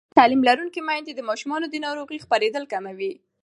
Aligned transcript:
تعلیم 0.17 0.41
لرونکې 0.49 0.81
میندې 0.87 1.13
د 1.15 1.21
ماشومانو 1.29 1.65
د 1.69 1.75
ناروغۍ 1.85 2.17
خپرېدل 2.25 2.63
کموي. 2.73 3.13